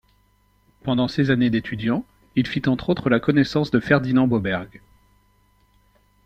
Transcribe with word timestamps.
Pendant 0.81 1.07
ses 1.07 1.29
années 1.29 1.51
d'étudiant, 1.51 2.03
il 2.35 2.47
fit 2.47 2.67
entre 2.67 2.89
autres 2.89 3.07
la 3.11 3.19
connaissance 3.19 3.69
de 3.69 3.79
Ferdinand 3.79 4.25
Boberg. 4.25 4.81